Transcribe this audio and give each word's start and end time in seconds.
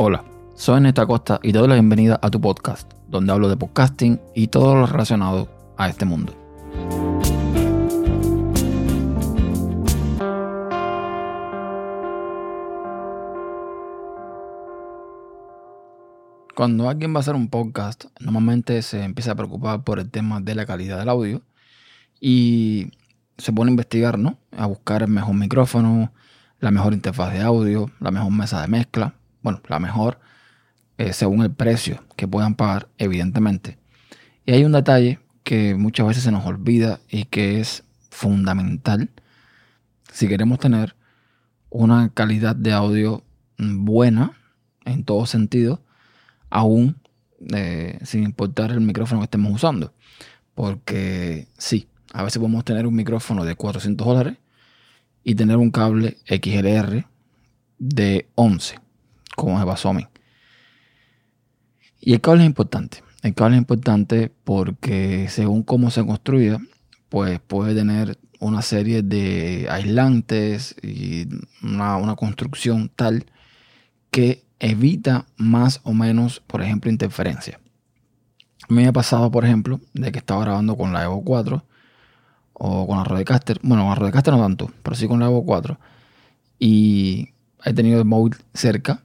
Hola, 0.00 0.22
soy 0.54 0.80
Neta 0.80 1.04
Costa 1.06 1.40
y 1.42 1.50
te 1.50 1.58
doy 1.58 1.66
la 1.66 1.74
bienvenida 1.74 2.20
a 2.22 2.30
tu 2.30 2.40
podcast, 2.40 2.88
donde 3.08 3.32
hablo 3.32 3.48
de 3.48 3.56
podcasting 3.56 4.20
y 4.32 4.46
todo 4.46 4.76
lo 4.76 4.86
relacionado 4.86 5.48
a 5.76 5.88
este 5.88 6.04
mundo. 6.04 6.36
Cuando 16.54 16.88
alguien 16.88 17.12
va 17.12 17.16
a 17.16 17.20
hacer 17.22 17.34
un 17.34 17.48
podcast, 17.48 18.04
normalmente 18.20 18.82
se 18.82 19.02
empieza 19.02 19.32
a 19.32 19.34
preocupar 19.34 19.82
por 19.82 19.98
el 19.98 20.12
tema 20.12 20.40
de 20.40 20.54
la 20.54 20.64
calidad 20.64 21.00
del 21.00 21.08
audio 21.08 21.42
y 22.20 22.92
se 23.36 23.52
pone 23.52 23.70
a 23.70 23.72
investigar, 23.72 24.16
¿no? 24.16 24.38
A 24.56 24.66
buscar 24.66 25.02
el 25.02 25.08
mejor 25.08 25.34
micrófono, 25.34 26.12
la 26.60 26.70
mejor 26.70 26.92
interfaz 26.92 27.32
de 27.32 27.40
audio, 27.40 27.90
la 27.98 28.12
mejor 28.12 28.30
mesa 28.30 28.62
de 28.62 28.68
mezcla, 28.68 29.17
bueno, 29.48 29.62
la 29.68 29.78
mejor 29.78 30.18
eh, 30.98 31.12
según 31.12 31.42
el 31.42 31.52
precio 31.52 32.04
que 32.16 32.28
puedan 32.28 32.54
pagar, 32.54 32.88
evidentemente. 32.98 33.78
Y 34.44 34.52
hay 34.52 34.64
un 34.64 34.72
detalle 34.72 35.20
que 35.44 35.74
muchas 35.74 36.06
veces 36.08 36.24
se 36.24 36.32
nos 36.32 36.44
olvida 36.44 37.00
y 37.08 37.24
que 37.24 37.60
es 37.60 37.84
fundamental 38.10 39.08
si 40.12 40.26
queremos 40.28 40.58
tener 40.58 40.96
una 41.70 42.10
calidad 42.12 42.56
de 42.56 42.72
audio 42.72 43.22
buena 43.58 44.32
en 44.84 45.04
todo 45.04 45.24
sentido 45.26 45.82
aún 46.50 46.96
eh, 47.54 47.98
sin 48.02 48.24
importar 48.24 48.72
el 48.72 48.80
micrófono 48.80 49.20
que 49.20 49.26
estemos 49.26 49.52
usando. 49.52 49.94
Porque 50.54 51.46
sí, 51.56 51.88
a 52.12 52.22
veces 52.22 52.38
podemos 52.38 52.64
tener 52.64 52.86
un 52.86 52.96
micrófono 52.96 53.44
de 53.44 53.54
400 53.54 54.06
dólares 54.06 54.36
y 55.22 55.36
tener 55.36 55.56
un 55.56 55.70
cable 55.70 56.18
XLR 56.26 57.06
de 57.78 58.28
11, 58.34 58.80
como 59.38 59.58
es 59.58 59.64
Basomi. 59.64 60.06
Y 62.00 62.12
el 62.12 62.20
cable 62.20 62.42
es 62.42 62.46
importante. 62.46 63.02
El 63.22 63.34
cable 63.34 63.56
es 63.56 63.60
importante 63.60 64.32
porque 64.44 65.28
según 65.28 65.62
cómo 65.62 65.90
se 65.90 66.04
construya, 66.04 66.58
pues 67.08 67.40
puede 67.40 67.74
tener 67.74 68.18
una 68.40 68.62
serie 68.62 69.02
de 69.02 69.68
aislantes 69.70 70.76
y 70.82 71.28
una, 71.62 71.96
una 71.96 72.16
construcción 72.16 72.90
tal 72.94 73.26
que 74.10 74.44
evita 74.58 75.26
más 75.36 75.80
o 75.84 75.92
menos, 75.92 76.40
por 76.40 76.62
ejemplo, 76.62 76.90
interferencia. 76.90 77.60
A 78.68 78.72
me 78.72 78.86
ha 78.86 78.92
pasado, 78.92 79.30
por 79.30 79.44
ejemplo, 79.44 79.80
de 79.94 80.12
que 80.12 80.18
estaba 80.18 80.42
grabando 80.42 80.76
con 80.76 80.92
la 80.92 81.04
Evo 81.04 81.22
4 81.22 81.64
o 82.54 82.86
con 82.86 82.98
la 82.98 83.04
Rodecaster. 83.04 83.60
Bueno, 83.62 83.84
con 83.84 83.90
la 83.90 83.94
Rodecaster 83.94 84.34
no 84.34 84.40
tanto, 84.40 84.70
pero 84.82 84.96
sí 84.96 85.06
con 85.06 85.20
la 85.20 85.26
Evo 85.26 85.44
4. 85.44 85.78
Y 86.58 87.30
he 87.64 87.72
tenido 87.72 87.98
el 87.98 88.04
móvil 88.04 88.36
cerca. 88.52 89.02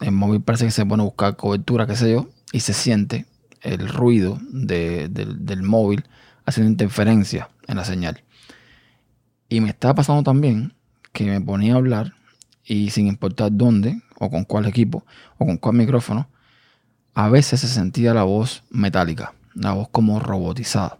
El 0.00 0.12
móvil 0.12 0.40
parece 0.40 0.64
que 0.64 0.70
se 0.70 0.86
pone 0.86 1.02
a 1.02 1.06
buscar 1.06 1.36
cobertura, 1.36 1.86
qué 1.86 1.96
sé 1.96 2.12
yo, 2.12 2.28
y 2.52 2.60
se 2.60 2.72
siente 2.72 3.26
el 3.62 3.88
ruido 3.88 4.38
del 4.50 5.62
móvil 5.62 6.04
haciendo 6.46 6.70
interferencia 6.70 7.50
en 7.66 7.76
la 7.76 7.84
señal. 7.84 8.22
Y 9.48 9.60
me 9.60 9.70
estaba 9.70 9.94
pasando 9.94 10.22
también 10.22 10.74
que 11.12 11.24
me 11.24 11.40
ponía 11.40 11.74
a 11.74 11.76
hablar 11.76 12.14
y 12.64 12.90
sin 12.90 13.06
importar 13.08 13.50
dónde, 13.52 14.00
o 14.18 14.30
con 14.30 14.44
cuál 14.44 14.66
equipo, 14.66 15.04
o 15.38 15.46
con 15.46 15.56
cuál 15.56 15.76
micrófono, 15.76 16.28
a 17.14 17.28
veces 17.28 17.60
se 17.60 17.68
sentía 17.68 18.14
la 18.14 18.22
voz 18.22 18.62
metálica, 18.70 19.34
la 19.54 19.72
voz 19.72 19.88
como 19.88 20.20
robotizada. 20.20 20.98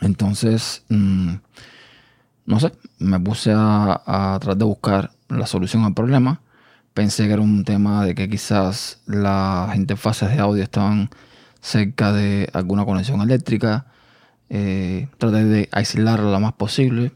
Entonces, 0.00 0.84
mm, 0.88 1.34
no 2.46 2.60
sé, 2.60 2.72
me 2.98 3.18
puse 3.18 3.52
a, 3.52 4.02
a 4.06 4.38
tratar 4.38 4.56
de 4.56 4.64
buscar 4.64 5.10
la 5.28 5.46
solución 5.46 5.84
al 5.84 5.94
problema. 5.94 6.40
Pensé 7.00 7.26
que 7.26 7.32
era 7.32 7.40
un 7.40 7.64
tema 7.64 8.04
de 8.04 8.14
que 8.14 8.28
quizás 8.28 9.00
las 9.06 9.74
interfaces 9.74 10.28
de 10.28 10.38
audio 10.38 10.62
estaban 10.62 11.08
cerca 11.62 12.12
de 12.12 12.50
alguna 12.52 12.84
conexión 12.84 13.22
eléctrica. 13.22 13.86
Eh, 14.50 15.08
traté 15.16 15.46
de 15.46 15.70
aislarla 15.72 16.30
lo 16.30 16.40
más 16.40 16.52
posible 16.52 17.12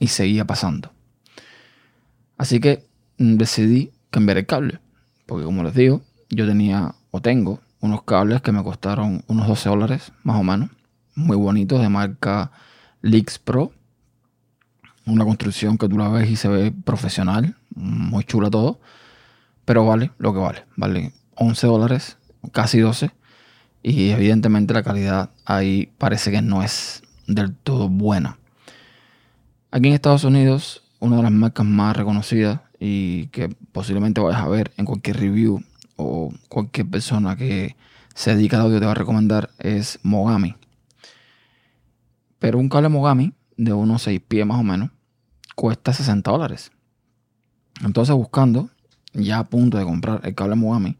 y 0.00 0.08
seguía 0.08 0.44
pasando. 0.44 0.90
Así 2.36 2.58
que 2.58 2.84
mm, 3.18 3.36
decidí 3.36 3.92
cambiar 4.10 4.38
el 4.38 4.46
cable. 4.46 4.80
Porque 5.24 5.44
como 5.44 5.62
les 5.62 5.74
digo, 5.74 6.02
yo 6.30 6.44
tenía 6.44 6.96
o 7.12 7.22
tengo 7.22 7.60
unos 7.78 8.02
cables 8.02 8.42
que 8.42 8.50
me 8.50 8.64
costaron 8.64 9.22
unos 9.28 9.46
12 9.46 9.68
dólares, 9.68 10.12
más 10.24 10.40
o 10.40 10.42
menos. 10.42 10.68
Muy 11.14 11.36
bonitos, 11.36 11.80
de 11.80 11.88
marca 11.88 12.50
Lix 13.02 13.38
Pro. 13.38 13.70
Una 15.06 15.24
construcción 15.24 15.78
que 15.78 15.88
tú 15.88 15.96
la 15.96 16.08
ves 16.08 16.28
y 16.28 16.34
se 16.34 16.48
ve 16.48 16.72
profesional. 16.72 17.54
Muy 17.76 18.24
chula 18.24 18.50
todo. 18.50 18.80
Pero 19.68 19.84
vale 19.84 20.12
lo 20.16 20.32
que 20.32 20.38
vale. 20.38 20.64
Vale 20.76 21.12
11 21.34 21.66
dólares, 21.66 22.16
casi 22.52 22.80
12. 22.80 23.10
Y 23.82 24.08
evidentemente 24.08 24.72
la 24.72 24.82
calidad 24.82 25.28
ahí 25.44 25.92
parece 25.98 26.30
que 26.30 26.40
no 26.40 26.62
es 26.62 27.02
del 27.26 27.54
todo 27.54 27.90
buena. 27.90 28.38
Aquí 29.70 29.88
en 29.88 29.92
Estados 29.92 30.24
Unidos 30.24 30.84
una 31.00 31.18
de 31.18 31.22
las 31.22 31.32
marcas 31.32 31.66
más 31.66 31.94
reconocidas 31.94 32.60
y 32.80 33.26
que 33.26 33.50
posiblemente 33.72 34.22
vayas 34.22 34.40
a 34.40 34.48
ver 34.48 34.72
en 34.78 34.86
cualquier 34.86 35.18
review 35.18 35.62
o 35.96 36.32
cualquier 36.48 36.88
persona 36.88 37.36
que 37.36 37.76
se 38.14 38.34
dedica 38.34 38.56
al 38.56 38.62
audio 38.62 38.80
te 38.80 38.86
va 38.86 38.92
a 38.92 38.94
recomendar 38.94 39.50
es 39.58 39.98
Mogami. 40.02 40.56
Pero 42.38 42.56
un 42.56 42.70
cable 42.70 42.88
Mogami 42.88 43.34
de 43.58 43.74
unos 43.74 44.00
6 44.04 44.18
pies 44.26 44.46
más 44.46 44.60
o 44.60 44.64
menos 44.64 44.88
cuesta 45.54 45.92
60 45.92 46.30
dólares. 46.30 46.72
Entonces 47.84 48.14
buscando, 48.16 48.70
ya 49.12 49.38
a 49.38 49.48
punto 49.48 49.78
de 49.78 49.84
comprar 49.84 50.20
el 50.24 50.34
cable 50.34 50.56
Mogami, 50.56 50.98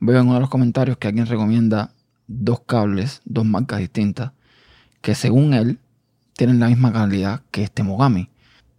veo 0.00 0.20
en 0.20 0.26
uno 0.26 0.34
de 0.34 0.40
los 0.40 0.50
comentarios 0.50 0.96
que 0.98 1.08
alguien 1.08 1.26
recomienda 1.26 1.92
dos 2.26 2.60
cables, 2.60 3.20
dos 3.24 3.44
marcas 3.44 3.80
distintas, 3.80 4.32
que 5.00 5.14
según 5.14 5.54
él 5.54 5.78
tienen 6.36 6.60
la 6.60 6.68
misma 6.68 6.92
calidad 6.92 7.42
que 7.50 7.62
este 7.62 7.82
Mogami. 7.82 8.30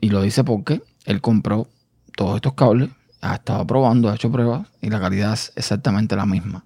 Y 0.02 0.10
lo 0.10 0.22
dice 0.22 0.44
porque 0.44 0.82
él 1.06 1.22
compró 1.22 1.68
todos 2.16 2.36
estos 2.36 2.54
cables, 2.54 2.90
ha 3.22 3.36
estado 3.36 3.66
probando, 3.66 4.10
ha 4.10 4.16
hecho 4.16 4.32
pruebas 4.32 4.68
y 4.82 4.90
la 4.90 5.00
calidad 5.00 5.34
es 5.34 5.52
exactamente 5.56 6.16
la 6.16 6.26
misma. 6.26 6.66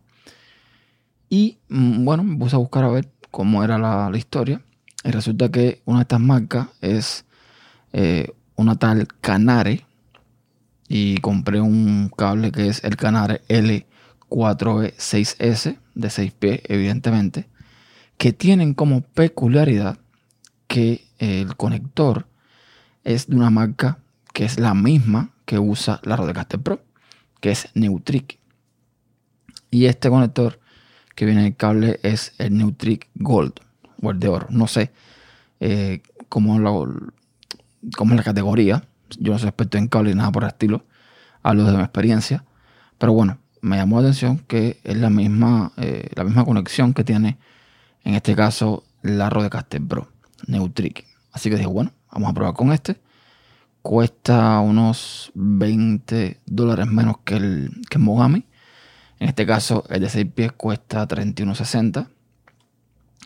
Y 1.29 1.59
mm, 1.69 2.03
bueno, 2.03 2.23
me 2.23 2.37
puse 2.37 2.55
a 2.55 2.59
buscar 2.59 2.83
a 2.83 2.89
ver 2.89 3.09
cómo 3.31 3.63
era 3.63 3.77
la, 3.77 4.11
historia. 4.17 4.61
Y 5.03 5.11
resulta 5.11 5.49
que 5.49 5.81
una 5.85 5.99
de 5.99 6.03
estas 6.03 6.19
marcas 6.19 6.67
es 6.81 7.25
eh, 7.93 8.33
una 8.55 8.75
tal 8.75 9.07
Canare. 9.21 9.85
Y 10.89 11.19
compré 11.19 11.61
un 11.61 12.09
cable 12.09 12.51
que 12.51 12.67
es 12.67 12.83
el 12.83 12.97
Canare 12.97 13.43
L4E6S 13.47 15.77
de 15.95 16.07
6P, 16.07 16.61
evidentemente. 16.65 17.47
Que 18.17 18.33
tienen 18.33 18.73
como 18.73 18.99
peculiaridad 19.01 19.99
que 20.67 21.05
el 21.19 21.55
conector 21.55 22.27
es 23.03 23.27
de 23.27 23.35
una 23.35 23.51
marca 23.51 23.99
que 24.33 24.45
es 24.45 24.59
la 24.59 24.73
misma 24.73 25.31
que 25.45 25.59
usa 25.59 25.99
la 26.03 26.15
Rodecaster 26.15 26.59
Pro, 26.59 26.81
que 27.39 27.51
es 27.51 27.69
Neutric. 27.73 28.39
Y 29.71 29.85
este 29.85 30.09
conector 30.09 30.59
que 31.15 31.25
viene 31.25 31.41
en 31.41 31.47
el 31.47 31.55
cable 31.55 31.99
es 32.03 32.33
el 32.37 32.57
Neutric 32.57 33.09
Gold 33.15 33.53
o 34.01 34.11
el 34.11 34.19
de 34.19 34.27
oro. 34.27 34.47
No 34.49 34.67
sé 34.67 34.91
eh, 35.59 36.01
cómo 36.29 36.55
es 36.55 38.15
la 38.15 38.23
categoría. 38.23 38.83
Yo 39.19 39.33
no 39.33 39.39
soy 39.39 39.49
experto 39.49 39.77
en 39.77 39.87
cable 39.87 40.11
ni 40.11 40.17
nada 40.17 40.31
por 40.31 40.43
el 40.43 40.49
estilo. 40.49 40.85
Hablo 41.43 41.63
de 41.65 41.77
mi 41.77 41.83
experiencia. 41.83 42.43
Pero 42.97 43.13
bueno, 43.13 43.39
me 43.61 43.77
llamó 43.77 44.01
la 44.01 44.07
atención 44.07 44.39
que 44.39 44.79
es 44.83 44.97
la 44.97 45.09
misma, 45.09 45.71
eh, 45.77 46.09
la 46.15 46.23
misma 46.23 46.45
conexión 46.45 46.93
que 46.93 47.03
tiene 47.03 47.37
en 48.03 48.15
este 48.15 48.35
caso 48.35 48.83
la 49.01 49.29
Rodecaster 49.29 49.81
Pro, 49.81 50.09
Neutric. 50.47 51.05
Así 51.31 51.49
que 51.49 51.55
dije, 51.55 51.67
bueno, 51.67 51.91
Vamos 52.11 52.31
a 52.31 52.33
probar 52.33 52.53
con 52.53 52.71
este. 52.71 52.99
Cuesta 53.81 54.59
unos 54.59 55.31
20 55.35 56.39
dólares 56.45 56.87
menos 56.87 57.17
que 57.23 57.35
el, 57.35 57.81
que 57.89 57.97
Mogami. 57.97 58.45
En 59.19 59.29
este 59.29 59.45
caso, 59.45 59.83
el 59.89 60.01
de 60.01 60.09
6 60.09 60.27
pies 60.33 60.51
cuesta 60.53 61.07
31.60. 61.07 62.07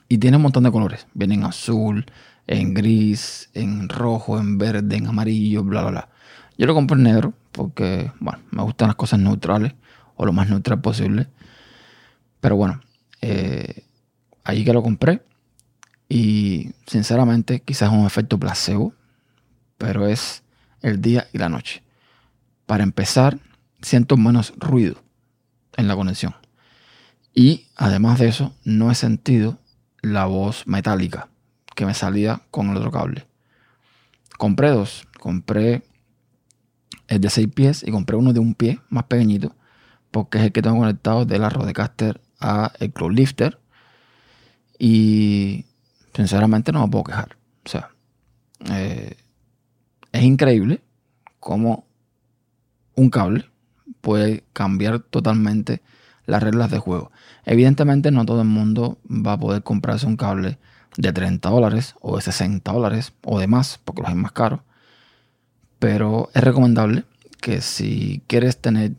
Y 0.09 0.17
tiene 0.17 0.37
un 0.37 0.43
montón 0.43 0.63
de 0.63 0.71
colores. 0.71 1.07
Viene 1.13 1.35
en 1.35 1.43
azul, 1.43 2.05
en 2.47 2.73
gris, 2.73 3.49
en 3.53 3.89
rojo, 3.89 4.39
en 4.39 4.57
verde, 4.57 4.97
en 4.97 5.07
amarillo, 5.07 5.63
bla, 5.63 5.81
bla, 5.81 5.91
bla. 5.91 6.09
Yo 6.57 6.65
lo 6.67 6.73
compré 6.73 6.97
en 6.97 7.03
negro 7.03 7.33
porque, 7.51 8.11
bueno, 8.19 8.39
me 8.51 8.63
gustan 8.63 8.87
las 8.87 8.95
cosas 8.95 9.19
neutrales 9.19 9.73
o 10.15 10.25
lo 10.25 10.33
más 10.33 10.49
neutral 10.49 10.81
posible. 10.81 11.27
Pero 12.39 12.55
bueno, 12.55 12.81
eh, 13.21 13.85
ahí 14.43 14.63
que 14.63 14.73
lo 14.73 14.83
compré. 14.83 15.23
Y 16.09 16.73
sinceramente, 16.85 17.61
quizás 17.61 17.91
es 17.91 17.97
un 17.97 18.05
efecto 18.05 18.37
placebo, 18.37 18.93
pero 19.77 20.05
es 20.05 20.43
el 20.81 21.01
día 21.01 21.27
y 21.33 21.37
la 21.37 21.49
noche. 21.49 21.81
Para 22.65 22.83
empezar, 22.83 23.39
siento 23.81 24.17
menos 24.17 24.53
ruido 24.57 25.01
en 25.75 25.87
la 25.87 25.95
conexión. 25.95 26.35
Y 27.33 27.67
además 27.75 28.19
de 28.19 28.27
eso, 28.27 28.53
no 28.63 28.91
he 28.91 28.95
sentido 28.95 29.59
la 30.01 30.25
voz 30.25 30.67
metálica 30.67 31.29
que 31.75 31.85
me 31.85 31.93
salía 31.93 32.41
con 32.51 32.69
el 32.69 32.77
otro 32.77 32.91
cable. 32.91 33.27
Compré 34.37 34.69
dos. 34.69 35.07
Compré 35.19 35.83
el 37.07 37.21
de 37.21 37.29
6 37.29 37.47
pies 37.53 37.83
y 37.85 37.91
compré 37.91 38.15
uno 38.17 38.33
de 38.33 38.39
un 38.39 38.55
pie 38.55 38.79
más 38.89 39.05
pequeñito 39.05 39.55
porque 40.13 40.37
es 40.37 40.43
el 40.43 40.51
que 40.51 40.61
tengo 40.61 40.77
conectado 40.77 41.25
de 41.25 41.39
la 41.39 41.49
Rodecaster 41.49 42.21
a 42.39 42.71
el 42.79 42.93
Cloud 42.93 43.13
Lifter. 43.13 43.59
Y 44.77 45.65
sinceramente 46.13 46.71
no 46.71 46.83
me 46.83 46.91
puedo 46.91 47.05
quejar. 47.05 47.35
O 47.65 47.69
sea, 47.69 47.89
eh, 48.69 49.17
es 50.11 50.23
increíble 50.23 50.83
cómo 51.39 51.87
un 52.95 53.09
cable 53.09 53.49
puede 54.01 54.43
cambiar 54.53 54.99
totalmente 54.99 55.81
las 56.27 56.43
reglas 56.43 56.69
de 56.69 56.77
juego. 56.77 57.11
Evidentemente 57.43 58.11
no 58.11 58.23
todo 58.23 58.41
el 58.41 58.47
mundo 58.47 58.99
va 59.09 59.33
a 59.33 59.39
poder 59.39 59.63
comprarse 59.63 60.05
un 60.05 60.15
cable 60.15 60.59
de 60.97 61.11
30 61.11 61.49
dólares 61.49 61.95
o 62.01 62.15
de 62.15 62.21
60 62.21 62.71
dólares 62.71 63.13
o 63.23 63.39
de 63.39 63.47
más, 63.47 63.79
porque 63.83 64.01
los 64.01 64.09
hay 64.09 64.15
más 64.15 64.31
caros. 64.31 64.61
Pero 65.79 66.29
es 66.33 66.43
recomendable 66.43 67.05
que 67.41 67.61
si 67.61 68.21
quieres 68.27 68.57
tener, 68.57 68.93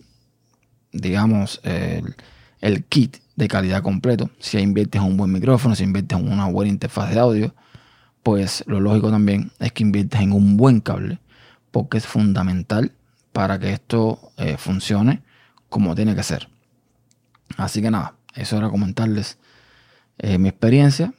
digamos, 0.92 1.60
el, 1.64 2.84
kit 2.84 3.18
de 3.36 3.48
calidad 3.48 3.82
completo, 3.82 4.30
si 4.38 4.58
inviertes 4.58 5.00
en 5.00 5.08
un 5.08 5.16
buen 5.16 5.32
micrófono, 5.32 5.74
si 5.74 5.84
inviertes 5.84 6.18
en 6.18 6.30
una 6.30 6.46
buena 6.46 6.70
interfaz 6.70 7.10
de 7.10 7.20
audio, 7.20 7.54
pues 8.22 8.64
lo 8.66 8.80
lógico 8.80 9.10
también 9.10 9.50
es 9.60 9.72
que 9.72 9.82
inviertes 9.82 10.20
en 10.20 10.32
un 10.32 10.56
buen 10.56 10.80
cable, 10.80 11.18
porque 11.70 11.98
es 11.98 12.06
fundamental 12.06 12.92
para 13.32 13.58
que 13.58 13.72
esto 13.72 14.32
eh, 14.36 14.56
funcione 14.56 15.22
como 15.68 15.94
tiene 15.94 16.14
que 16.14 16.22
ser. 16.22 16.48
Así 17.56 17.82
que 17.82 17.90
nada, 17.90 18.14
eso 18.34 18.56
era 18.56 18.68
comentarles 18.68 19.38
eh, 20.18 20.38
mi 20.38 20.48
experiencia, 20.48 21.12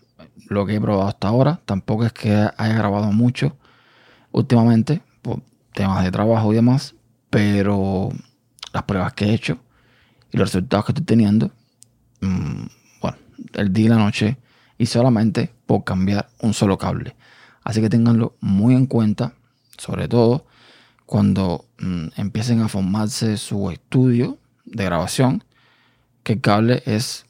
lo 0.47 0.65
que 0.65 0.75
he 0.75 0.81
probado 0.81 1.07
hasta 1.07 1.27
ahora. 1.27 1.61
Tampoco 1.65 2.05
es 2.05 2.13
que 2.13 2.31
haya 2.31 2.75
grabado 2.75 3.11
mucho 3.11 3.55
últimamente 4.31 5.01
por 5.21 5.41
temas 5.73 6.03
de 6.03 6.11
trabajo 6.11 6.51
y 6.51 6.55
demás, 6.55 6.95
pero 7.29 8.09
las 8.73 8.83
pruebas 8.83 9.13
que 9.13 9.25
he 9.25 9.33
hecho 9.33 9.57
y 10.31 10.37
los 10.37 10.49
resultados 10.49 10.85
que 10.85 10.91
estoy 10.91 11.05
teniendo, 11.05 11.51
mm, 12.21 12.65
bueno, 13.01 13.17
el 13.53 13.71
día 13.71 13.85
y 13.85 13.89
la 13.89 13.97
noche 13.97 14.37
y 14.77 14.85
solamente 14.85 15.53
por 15.65 15.83
cambiar 15.83 16.29
un 16.41 16.53
solo 16.53 16.77
cable. 16.77 17.15
Así 17.63 17.81
que 17.81 17.89
tenganlo 17.89 18.35
muy 18.41 18.75
en 18.75 18.85
cuenta, 18.85 19.33
sobre 19.77 20.07
todo 20.07 20.45
cuando 21.05 21.65
mm, 21.79 22.07
empiecen 22.17 22.61
a 22.61 22.67
formarse 22.67 23.37
su 23.37 23.69
estudio 23.71 24.37
de 24.65 24.85
grabación, 24.85 25.43
que 26.23 26.33
el 26.33 26.41
cable 26.41 26.83
es 26.85 27.25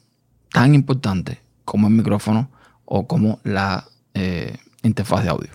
tan 0.50 0.74
importante 0.74 1.40
como 1.64 1.88
el 1.88 1.94
micrófono 1.94 2.50
o 2.86 3.06
como 3.06 3.40
la 3.44 3.84
eh, 4.14 4.56
interfaz 4.82 5.24
de 5.24 5.30
audio. 5.30 5.50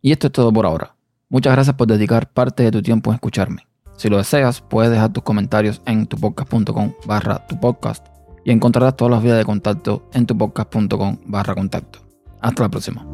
Y 0.00 0.12
esto 0.12 0.28
es 0.28 0.32
todo 0.32 0.52
por 0.52 0.66
ahora. 0.66 0.94
Muchas 1.28 1.52
gracias 1.52 1.74
por 1.74 1.88
dedicar 1.88 2.30
parte 2.30 2.62
de 2.62 2.70
tu 2.70 2.82
tiempo 2.82 3.10
en 3.10 3.16
escucharme. 3.16 3.66
Si 3.96 4.08
lo 4.08 4.18
deseas, 4.18 4.60
puedes 4.60 4.90
dejar 4.90 5.12
tus 5.12 5.22
comentarios 5.22 5.80
en 5.86 6.06
tupodcast.com 6.06 6.92
barra 7.06 7.46
tu 7.46 7.58
podcast 7.58 8.06
y 8.44 8.50
encontrarás 8.50 8.96
todas 8.96 9.12
las 9.12 9.22
vías 9.22 9.38
de 9.38 9.44
contacto 9.44 10.08
en 10.12 10.26
tupodcast.com 10.26 11.18
barra 11.26 11.54
contacto. 11.54 12.00
Hasta 12.40 12.62
la 12.62 12.68
próxima. 12.68 13.06